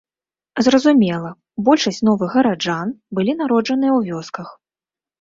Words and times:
Зразумела, 0.67 1.29
большасць 1.69 2.03
новых 2.11 2.29
гараджан 2.39 2.97
былі 3.19 3.39
народжаныя 3.41 3.91
ў 3.99 4.13
вёсках. 4.13 4.47